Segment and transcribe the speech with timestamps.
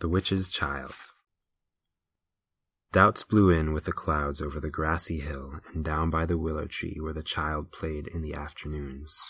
[0.00, 0.94] The Witch's Child.
[2.92, 6.66] Doubts blew in with the clouds over the grassy hill and down by the willow
[6.66, 9.20] tree where the child played in the afternoons.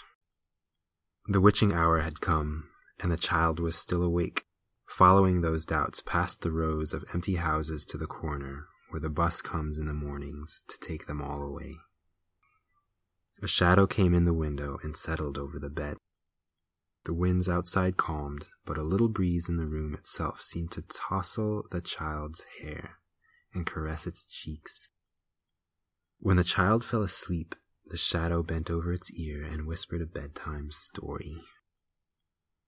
[1.26, 2.68] The witching hour had come,
[3.00, 4.44] and the child was still awake,
[4.86, 9.40] following those doubts past the rows of empty houses to the corner where the bus
[9.40, 11.78] comes in the mornings to take them all away.
[13.42, 15.97] A shadow came in the window and settled over the bed.
[17.08, 21.64] The winds outside calmed, but a little breeze in the room itself seemed to tousle
[21.70, 22.98] the child's hair
[23.54, 24.90] and caress its cheeks.
[26.18, 27.54] When the child fell asleep,
[27.86, 31.38] the shadow bent over its ear and whispered a bedtime story.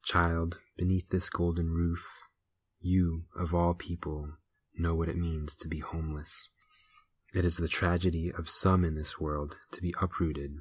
[0.05, 2.09] Child, beneath this golden roof,
[2.79, 4.39] you, of all people,
[4.75, 6.49] know what it means to be homeless.
[7.35, 10.53] It is the tragedy of some in this world to be uprooted,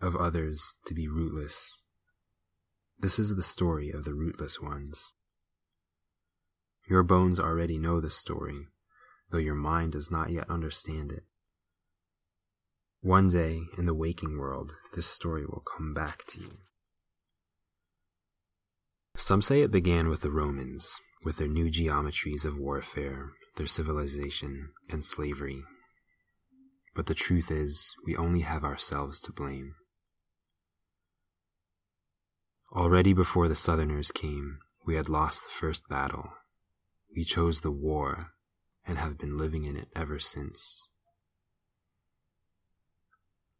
[0.00, 1.80] of others to be rootless.
[3.00, 5.12] This is the story of the rootless ones.
[6.88, 8.66] Your bones already know the story,
[9.30, 11.22] though your mind does not yet understand it.
[13.00, 16.58] One day, in the waking world, this story will come back to you.
[19.16, 24.70] Some say it began with the Romans, with their new geometries of warfare, their civilization,
[24.90, 25.62] and slavery.
[26.96, 29.74] But the truth is, we only have ourselves to blame.
[32.72, 36.32] Already before the Southerners came, we had lost the first battle.
[37.14, 38.32] We chose the war
[38.86, 40.90] and have been living in it ever since.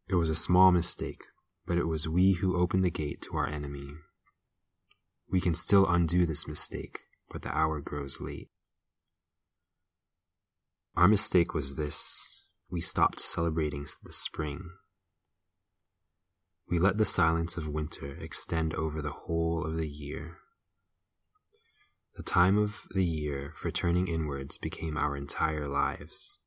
[0.09, 1.25] It was a small mistake,
[1.67, 3.93] but it was we who opened the gate to our enemy.
[5.31, 8.49] We can still undo this mistake, but the hour grows late.
[10.97, 14.71] Our mistake was this we stopped celebrating the spring.
[16.71, 20.39] We let the silence of winter extend over the whole of the year.
[22.17, 26.41] The time of the year for turning inwards became our entire lives.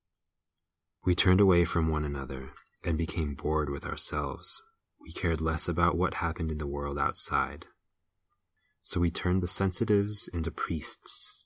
[1.04, 2.52] We turned away from one another
[2.84, 4.62] and became bored with ourselves.
[5.00, 7.66] We cared less about what happened in the world outside.
[8.84, 11.44] So we turned the sensitives into priests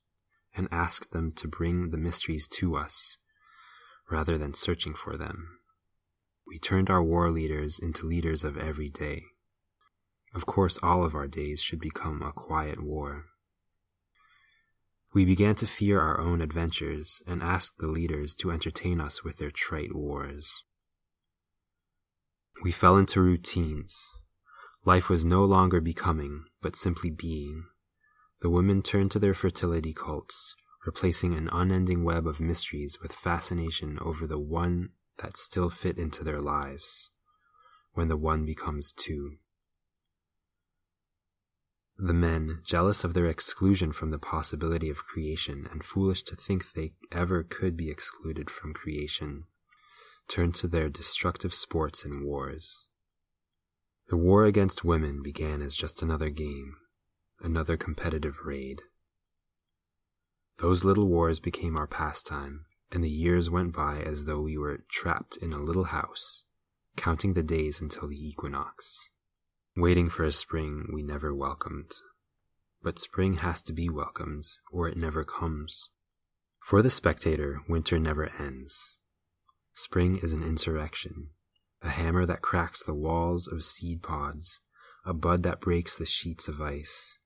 [0.56, 3.18] and asked them to bring the mysteries to us
[4.10, 5.60] rather than searching for them.
[6.48, 9.24] We turned our war leaders into leaders of every day.
[10.34, 13.26] Of course, all of our days should become a quiet war.
[15.14, 19.38] We began to fear our own adventures and asked the leaders to entertain us with
[19.38, 20.64] their trite wars.
[22.64, 24.10] We fell into routines.
[24.84, 27.64] Life was no longer becoming, but simply being.
[28.42, 30.54] The women turned to their fertility cults,
[30.86, 34.90] replacing an unending web of mysteries with fascination over the one
[35.20, 37.10] that still fit into their lives,
[37.94, 39.38] when the one becomes two.
[41.98, 46.74] The men, jealous of their exclusion from the possibility of creation and foolish to think
[46.74, 49.46] they ever could be excluded from creation,
[50.28, 52.88] turned to their destructive sports and wars.
[54.10, 56.76] The war against women began as just another game,
[57.42, 58.82] another competitive raid.
[60.58, 62.66] Those little wars became our pastime,
[62.96, 66.46] and the years went by as though we were trapped in a little house,
[66.96, 69.06] counting the days until the equinox
[69.78, 71.92] waiting for a spring we never welcomed.
[72.82, 75.90] But spring has to be welcomed, or it never comes.
[76.60, 78.96] For the spectator, winter never ends.
[79.74, 81.32] Spring is an insurrection,
[81.82, 84.62] a hammer that cracks the walls of seed pods,
[85.06, 87.18] a bud that breaks the sheets of ice,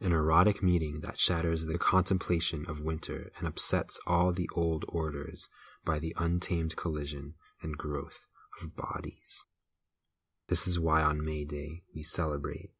[0.00, 5.48] an erotic meeting that shatters the contemplation of winter and upsets all the old orders
[5.84, 8.26] by the untamed collision and growth
[8.62, 9.44] of bodies.
[10.48, 12.70] This is why on May Day we celebrate.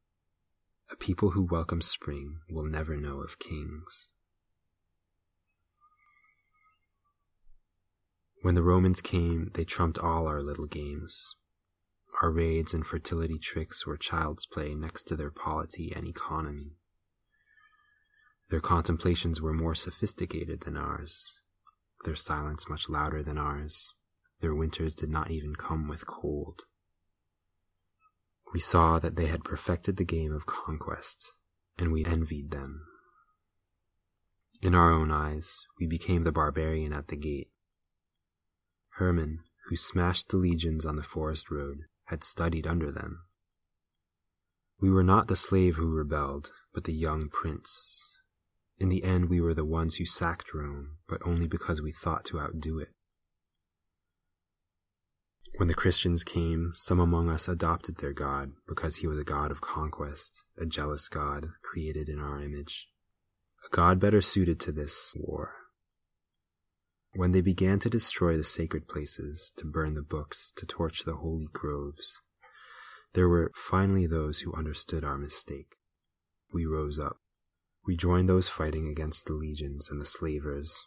[0.91, 4.09] A people who welcome spring will never know of kings.
[8.43, 11.37] When the Romans came, they trumped all our little games.
[12.23, 16.73] Our raids and fertility tricks were child's play next to their polity and economy.
[18.51, 21.35] Their contemplations were more sophisticated than ours,
[22.05, 23.95] their silence much louder than ours.
[24.41, 26.63] Their winters did not even come with cold.
[28.53, 31.33] We saw that they had perfected the game of conquest,
[31.79, 32.87] and we envied them.
[34.61, 37.51] In our own eyes, we became the barbarian at the gate.
[38.95, 43.21] Hermann, who smashed the legions on the forest road, had studied under them.
[44.81, 48.10] We were not the slave who rebelled, but the young prince.
[48.81, 52.25] In the end, we were the ones who sacked Rome, but only because we thought
[52.27, 52.89] to outdo it.
[55.59, 59.51] When the Christians came, some among us adopted their God because he was a God
[59.51, 62.89] of conquest, a jealous God created in our image.
[63.63, 65.53] a god better suited to this war.
[67.13, 71.17] When they began to destroy the sacred places, to burn the books, to torch the
[71.17, 72.23] holy groves,
[73.13, 75.77] there were finally those who understood our mistake.
[76.55, 77.19] We rose up.
[77.87, 80.87] We joined those fighting against the legions and the slavers,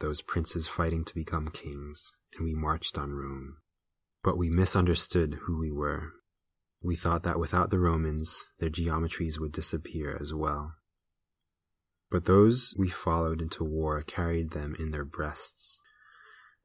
[0.00, 3.58] those princes fighting to become kings, and we marched on Rome.
[4.22, 6.12] But we misunderstood who we were.
[6.82, 10.74] We thought that without the Romans, their geometries would disappear as well.
[12.10, 15.80] But those we followed into war carried them in their breasts.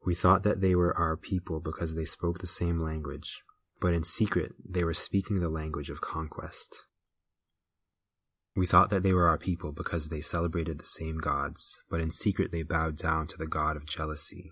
[0.04, 3.42] We thought that they were our people because they spoke the same language,
[3.80, 6.84] but in secret they were speaking the language of conquest.
[8.56, 12.10] We thought that they were our people because they celebrated the same gods, but in
[12.10, 14.50] secret they bowed down to the god of jealousy.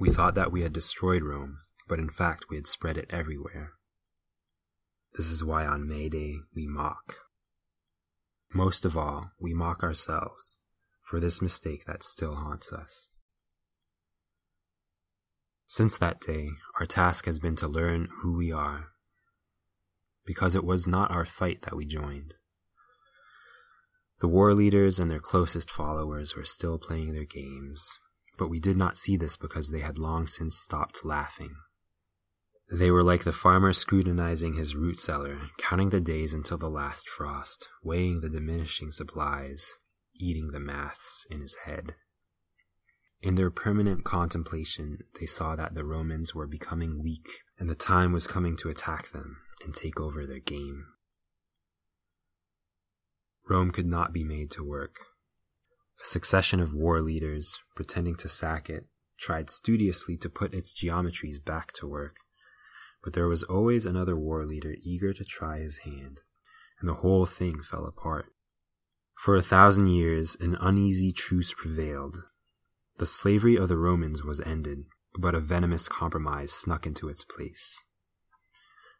[0.00, 3.72] We thought that we had destroyed Rome, but in fact we had spread it everywhere.
[5.14, 7.16] This is why on May Day we mock.
[8.54, 10.58] Most of all, we mock ourselves
[11.02, 13.10] for this mistake that still haunts us.
[15.66, 18.88] Since that day, our task has been to learn who we are,
[20.24, 22.34] because it was not our fight that we joined.
[24.20, 27.98] The war leaders and their closest followers were still playing their games,
[28.36, 31.54] but we did not see this because they had long since stopped laughing.
[32.70, 37.08] They were like the farmer scrutinizing his root cellar, counting the days until the last
[37.08, 39.72] frost, weighing the diminishing supplies,
[40.14, 41.94] eating the maths in his head.
[43.22, 47.28] In their permanent contemplation, they saw that the Romans were becoming weak
[47.58, 50.86] and the time was coming to attack them and take over their game.
[53.48, 54.96] Rome could not be made to work.
[56.02, 58.86] A succession of war leaders, pretending to sack it,
[59.18, 62.16] tried studiously to put its geometries back to work
[63.02, 66.20] but there was always another war leader eager to try his hand,
[66.78, 68.26] and the whole thing fell apart.
[69.14, 72.24] For a thousand years, an uneasy truce prevailed.
[73.00, 74.84] The slavery of the Romans was ended,
[75.18, 77.82] but a venomous compromise snuck into its place.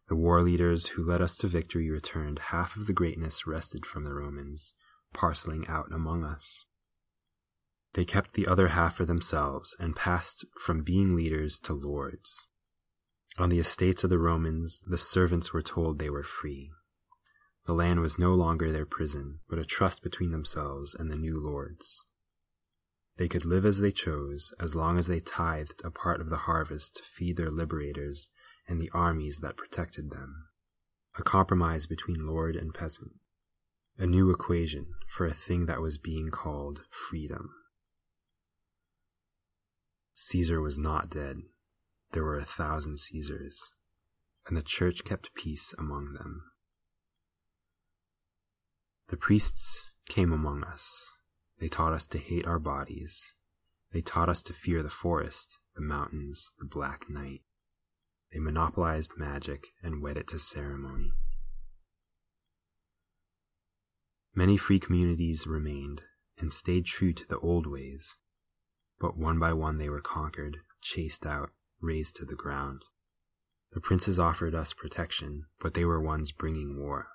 [0.08, 4.04] The war leaders who led us to victory returned half of the greatness wrested from
[4.04, 4.72] the Romans,
[5.12, 6.64] parceling out among us.
[7.92, 12.46] They kept the other half for themselves and passed from being leaders to lords.
[13.36, 16.70] On the estates of the Romans, the servants were told they were free.
[17.66, 21.38] The land was no longer their prison, but a trust between themselves and the new
[21.38, 22.06] lords.
[23.20, 26.48] They could live as they chose, as long as they tithed a part of the
[26.48, 28.30] harvest to feed their liberators
[28.66, 30.46] and the armies that protected them.
[31.18, 33.10] A compromise between lord and peasant.
[33.98, 37.50] A new equation for a thing that was being called freedom.
[40.14, 41.42] Caesar was not dead
[42.12, 43.70] there were a thousand Caesars,
[44.46, 46.44] and the church kept peace among them.
[49.08, 51.12] The priests came among us.
[51.60, 53.34] They taught us to hate our bodies.
[53.92, 57.42] They taught us to fear the forest, the mountains, the black night.
[58.32, 61.12] They monopolized magic and wed it to ceremony.
[64.34, 66.06] Many free communities remained
[66.38, 68.16] and stayed true to the old ways,
[68.98, 72.84] but one by one they were conquered, chased out, razed to the ground.
[73.72, 77.08] The princes offered us protection, but they were ones bringing war.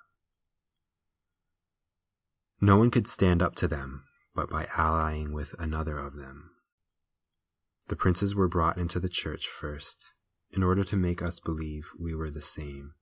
[2.60, 4.04] No one could stand up to them
[4.36, 6.50] but by allying with another of them.
[7.88, 10.12] The princes were brought into the church first,
[10.50, 12.92] in order to make us believe we were the same,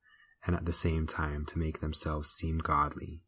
[0.47, 3.23] and at the same time to make themselves seem godly.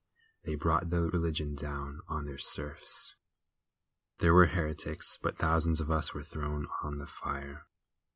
[0.45, 3.15] They brought the religion down on their serfs.
[4.21, 7.63] There were heretics, but thousands of us were thrown on the fire.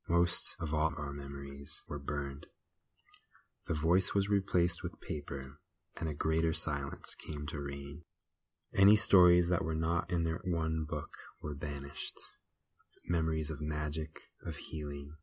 [0.08, 2.46] Most of all our memories were burned.
[3.66, 5.58] The voice was replaced with paper,
[5.96, 8.02] and a greater silence came to reign.
[8.74, 12.18] Any stories that were not in their one book were banished.
[13.04, 15.14] Memories of magic, of healing,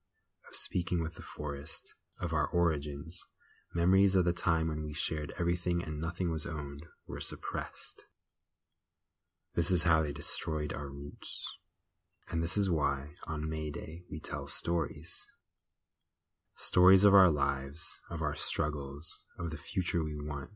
[0.50, 3.26] of speaking with the forest, of our origins,
[3.74, 8.06] memories of the time when we shared everything and nothing was owned, were suppressed.
[9.56, 11.58] This is how they destroyed our roots.
[12.30, 15.26] And this is why, on May Day, we tell stories.
[16.54, 20.50] Stories of our lives, of our struggles, of the future we want,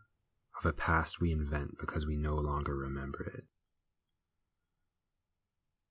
[0.62, 3.44] of a past we invent because we no longer remember it.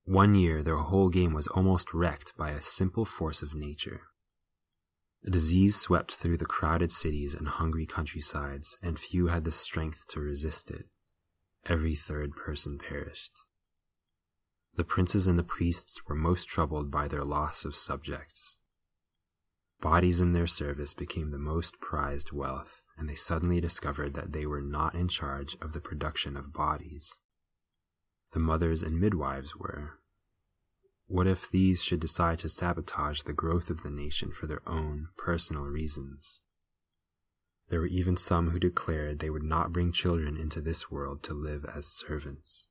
[0.05, 4.03] One year, their whole game was almost wrecked by a simple force of nature.
[5.25, 10.07] A disease swept through the crowded cities and hungry countrysides, and few had the strength
[10.09, 10.87] to resist it.
[11.67, 13.39] Every third person perished.
[14.77, 18.59] The princes and the priests were most troubled by their loss of subjects.
[19.81, 24.45] Bodies in their service became the most prized wealth, and they suddenly discovered that they
[24.45, 27.19] were not in charge of the production of bodies.
[28.33, 29.99] The mothers and midwives were.
[31.07, 35.09] What if these should decide to sabotage the growth of the nation for their own
[35.17, 36.43] personal reasons?
[37.71, 41.33] There were even some who declared they would not bring children into this world to
[41.33, 42.69] live as servants.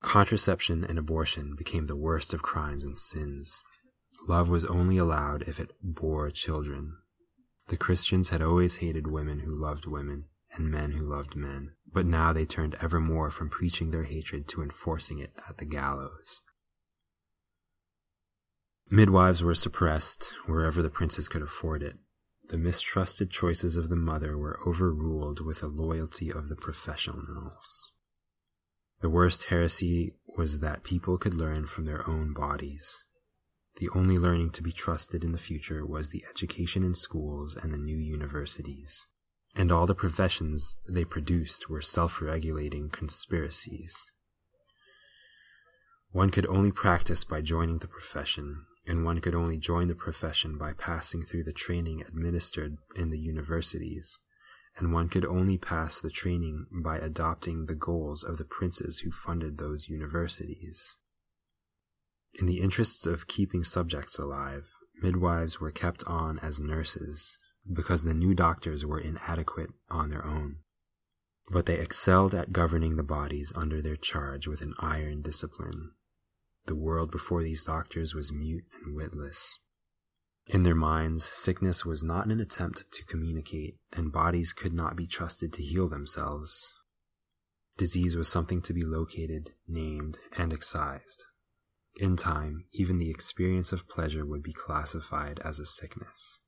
[0.00, 3.62] Contraception and abortion became the worst of crimes and sins.
[4.28, 6.99] Love was only allowed if it bore children.
[7.70, 12.04] The Christians had always hated women who loved women and men who loved men, but
[12.04, 16.40] now they turned ever more from preaching their hatred to enforcing it at the gallows.
[18.90, 21.94] Midwives were suppressed wherever the princes could afford it.
[22.48, 27.92] The mistrusted choices of the mother were overruled with the loyalty of the professionals.
[29.00, 33.04] The worst heresy was that people could learn from their own bodies.
[33.76, 37.72] The only learning to be trusted in the future was the education in schools and
[37.72, 39.08] the new universities.
[39.56, 44.10] And all the professions they produced were self regulating conspiracies.
[46.12, 50.58] One could only practice by joining the profession, and one could only join the profession
[50.58, 54.18] by passing through the training administered in the universities
[54.76, 59.10] and one could only pass the training by adopting the goals of the princes who
[59.10, 60.96] funded those universities.
[62.38, 64.70] In the interests of keeping subjects alive,
[65.02, 67.38] midwives were kept on as nurses
[67.70, 70.56] because the new doctors were inadequate on their own.
[71.50, 75.92] But they excelled at governing the bodies under their charge with an iron discipline.
[76.66, 79.58] The world before these doctors was mute and witless.
[80.46, 85.06] In their minds, sickness was not an attempt to communicate, and bodies could not be
[85.06, 86.72] trusted to heal themselves.
[87.76, 91.24] Disease was something to be located, named, and excised.
[91.96, 96.38] In time, even the experience of pleasure would be classified as a sickness.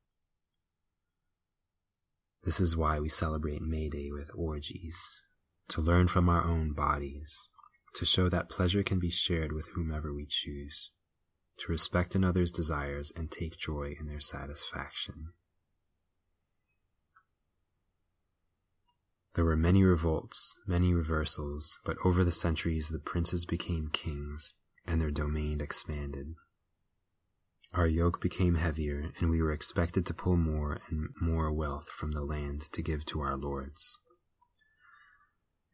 [2.44, 5.20] This is why we celebrate May Day with orgies,
[5.68, 7.46] to learn from our own bodies,
[7.94, 10.90] to show that pleasure can be shared with whomever we choose
[11.58, 15.32] to respect another's desires and take joy in their satisfaction.
[19.34, 24.54] There were many revolts, many reversals, but over the centuries the princes became kings,
[24.86, 26.34] and their domain expanded.
[27.74, 32.12] Our yoke became heavier, and we were expected to pull more and more wealth from
[32.12, 33.98] the land to give to our lords.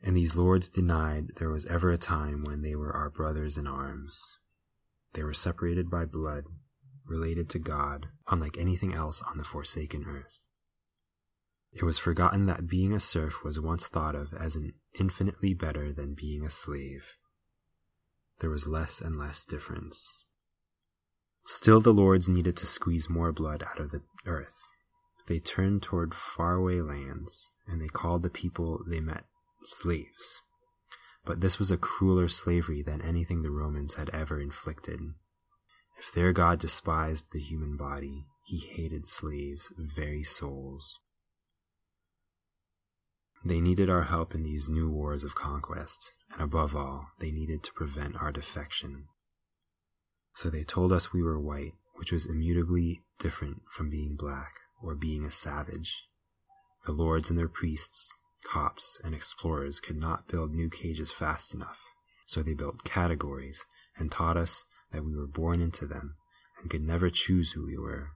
[0.00, 3.66] And these lords denied there was ever a time when they were our brothers in
[3.66, 4.38] arms,
[5.14, 6.44] they were separated by blood,
[7.04, 10.48] related to God, unlike anything else on the forsaken earth.
[11.72, 15.92] It was forgotten that being a serf was once thought of as an infinitely better
[15.92, 17.16] than being a slave.
[18.40, 20.24] There was less and less difference.
[21.44, 24.54] Still, the lords needed to squeeze more blood out of the earth.
[25.26, 29.24] They turned toward faraway lands, and they called the people they met
[29.62, 30.42] slaves.
[31.24, 35.00] But this was a crueler slavery than anything the Romans had ever inflicted.
[35.98, 41.00] If their God despised the human body, he hated slaves' very souls.
[43.44, 47.62] They needed our help in these new wars of conquest, and above all, they needed
[47.64, 49.06] to prevent our defection.
[50.34, 54.52] So they told us we were white, which was immutably different from being black
[54.82, 56.04] or being a savage.
[56.84, 61.80] The lords and their priests cops and explorers could not build new cages fast enough,
[62.26, 63.66] so they built categories
[63.96, 66.14] and taught us that we were born into them
[66.60, 68.12] and could never choose who we were.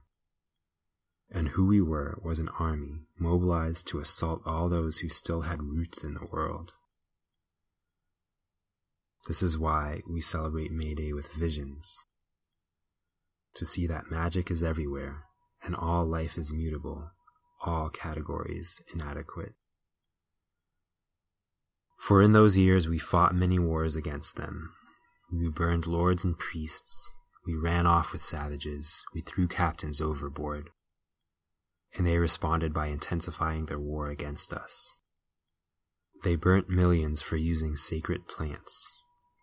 [1.35, 5.63] And who we were was an army mobilized to assault all those who still had
[5.63, 6.73] roots in the world.
[9.27, 11.97] This is why we celebrate May Day with visions.
[13.55, 15.23] To see that magic is everywhere,
[15.63, 17.09] and all life is mutable,
[17.65, 19.53] all categories inadequate.
[21.97, 24.71] For in those years we fought many wars against them.
[25.31, 27.09] We burned lords and priests.
[27.47, 29.03] We ran off with savages.
[29.15, 30.69] We threw captains overboard.
[31.95, 34.97] And they responded by intensifying their war against us.
[36.23, 38.95] They burnt millions for using sacred plants,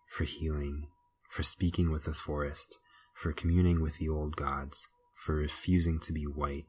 [0.09, 0.87] for healing,
[1.29, 2.77] for speaking with the forest,
[3.13, 6.65] for communing with the old gods, for refusing to be white,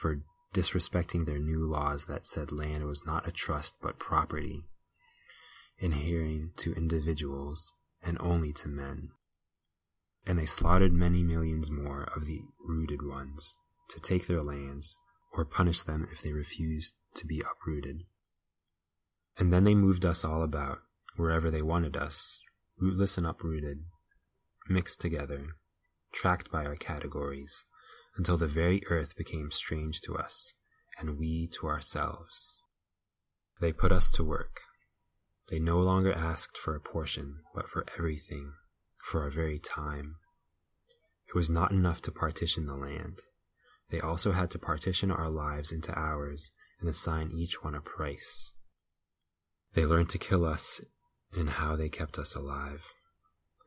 [0.00, 0.22] for
[0.54, 4.64] disrespecting their new laws that said land was not a trust but property,
[5.78, 9.10] inhering to individuals and only to men.
[10.26, 13.56] And they slaughtered many millions more of the rooted ones
[13.88, 14.96] to take their lands
[15.32, 18.04] or punish them if they refused to be uprooted.
[19.38, 20.78] And then they moved us all about,
[21.16, 22.40] wherever they wanted us,
[22.78, 23.84] rootless and uprooted,
[24.68, 25.56] mixed together,
[26.12, 27.64] tracked by our categories,
[28.16, 30.54] until the very earth became strange to us,
[30.98, 32.54] and we to ourselves.
[33.60, 34.60] They put us to work.
[35.48, 38.52] They no longer asked for a portion, but for everything,
[39.02, 40.16] for our very time.
[41.28, 43.20] It was not enough to partition the land.
[43.90, 48.54] They also had to partition our lives into hours and assign each one a price.
[49.74, 50.80] They learned to kill us
[51.36, 52.92] in how they kept us alive.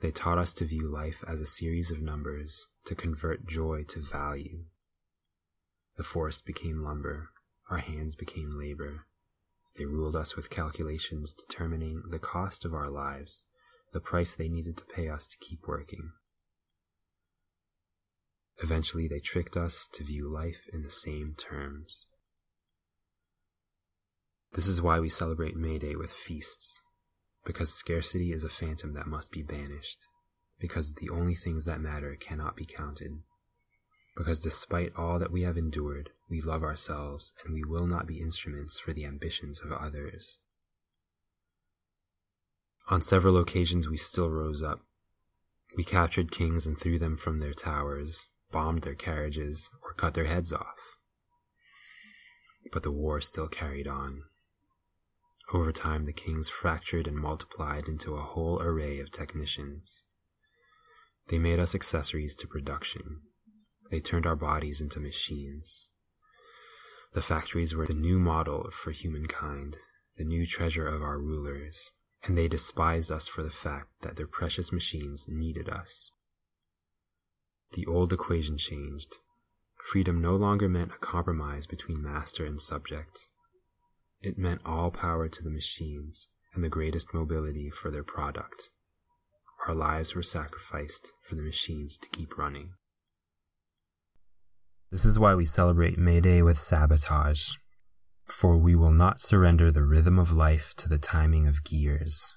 [0.01, 3.99] They taught us to view life as a series of numbers, to convert joy to
[3.99, 4.65] value.
[5.97, 7.29] The forest became lumber,
[7.69, 9.05] our hands became labor.
[9.77, 13.45] They ruled us with calculations determining the cost of our lives,
[13.93, 16.11] the price they needed to pay us to keep working.
[18.63, 22.07] Eventually, they tricked us to view life in the same terms.
[24.53, 26.81] This is why we celebrate May Day with feasts,
[27.45, 30.05] because scarcity is a phantom that must be banished,
[30.59, 33.19] because the only things that matter cannot be counted,
[34.15, 38.21] because despite all that we have endured, we love ourselves and we will not be
[38.21, 40.39] instruments for the ambitions of others.
[42.89, 44.79] On several occasions, we still rose up.
[45.75, 50.23] We captured kings and threw them from their towers, bombed their carriages, or cut their
[50.23, 50.95] heads off.
[52.71, 54.23] But the war still carried on.
[55.53, 60.05] Over time, the kings fractured and multiplied into a whole array of technicians.
[61.27, 63.23] They made us accessories to production.
[63.91, 65.89] They turned our bodies into machines.
[67.11, 69.75] The factories were the new model for humankind,
[70.15, 71.91] the new treasure of our rulers,
[72.23, 76.09] and they despised us for the fact that their precious machines needed us.
[77.73, 79.15] The old equation changed.
[79.91, 83.27] Freedom no longer meant a compromise between master and subject.
[84.21, 88.69] It meant all power to the machines and the greatest mobility for their product.
[89.67, 92.71] Our lives were sacrificed for the machines to keep running.
[94.91, 97.55] This is why we celebrate May Day with sabotage,
[98.25, 102.35] for we will not surrender the rhythm of life to the timing of gears.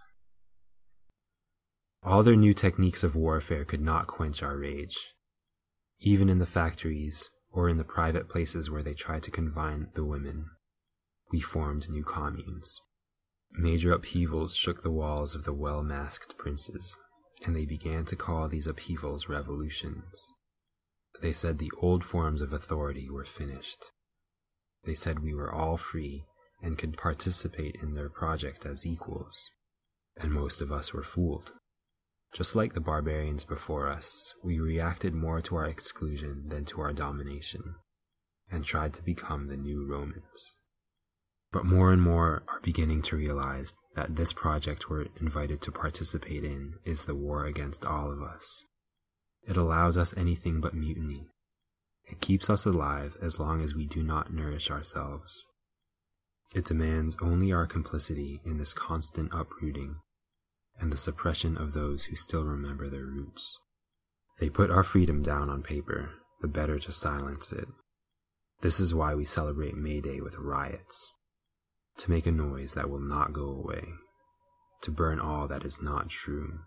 [2.02, 4.96] All their new techniques of warfare could not quench our rage.
[6.00, 10.04] Even in the factories or in the private places where they tried to confine the
[10.04, 10.50] women,
[11.32, 12.80] we formed new communes.
[13.52, 16.96] Major upheavals shook the walls of the well masked princes,
[17.44, 20.32] and they began to call these upheavals revolutions.
[21.20, 23.90] They said the old forms of authority were finished.
[24.84, 26.24] They said we were all free
[26.62, 29.50] and could participate in their project as equals.
[30.16, 31.52] And most of us were fooled.
[32.32, 36.92] Just like the barbarians before us, we reacted more to our exclusion than to our
[36.92, 37.76] domination,
[38.50, 40.56] and tried to become the new Romans.
[41.50, 46.44] But more and more are beginning to realize that this project we're invited to participate
[46.44, 48.66] in is the war against all of us.
[49.42, 51.28] It allows us anything but mutiny.
[52.04, 55.46] It keeps us alive as long as we do not nourish ourselves.
[56.54, 59.96] It demands only our complicity in this constant uprooting
[60.80, 63.60] and the suppression of those who still remember their roots.
[64.38, 66.10] They put our freedom down on paper,
[66.40, 67.68] the better to silence it.
[68.60, 71.14] This is why we celebrate May Day with riots
[71.98, 73.84] to make a noise that will not go away,
[74.82, 76.60] to burn all that is not true,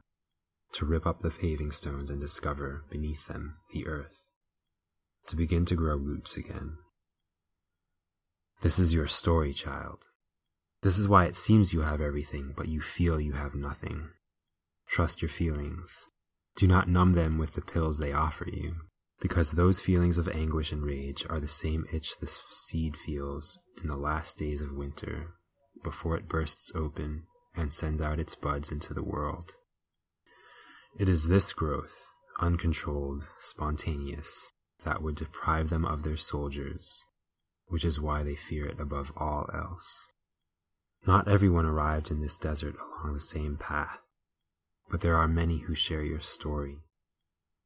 [0.74, 4.21] to rip up the paving stones and discover beneath them the earth,
[5.28, 6.78] to begin to grow roots again.
[8.62, 10.00] This is your story, child.
[10.82, 14.10] This is why it seems you have everything, but you feel you have nothing.
[14.88, 16.08] Trust your feelings.
[16.56, 18.76] Do not numb them with the pills they offer you
[19.22, 23.88] because those feelings of anguish and rage are the same itch the seed feels in
[23.88, 25.36] the last days of winter,
[25.84, 27.24] before it bursts open
[27.56, 29.54] and sends out its buds into the world.
[31.00, 32.04] It is this growth,
[32.39, 34.52] uncontrolled, spontaneous,
[34.84, 37.04] that would deprive them of their soldiers,
[37.67, 40.08] which is why they fear it above all else.
[41.06, 44.02] Not everyone arrived in this desert along the same path,
[44.90, 46.82] but there are many who share your story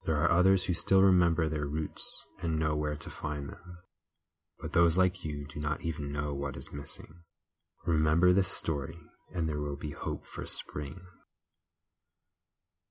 [0.06, 3.80] there are others who still remember their roots and know where to find them.
[4.60, 7.24] But those like you do not even know what is missing.
[7.86, 8.98] Remember this story,
[9.34, 11.02] and there will be hope for spring.